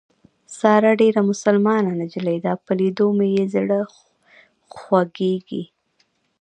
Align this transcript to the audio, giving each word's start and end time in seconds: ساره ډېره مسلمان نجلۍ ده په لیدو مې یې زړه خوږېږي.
ساره 0.59 0.91
ډېره 1.01 1.21
مسلمان 1.31 1.83
نجلۍ 2.01 2.37
ده 2.45 2.53
په 2.65 2.71
لیدو 2.79 3.07
مې 3.17 3.27
یې 3.35 3.45
زړه 3.53 3.79
خوږېږي. 4.75 5.63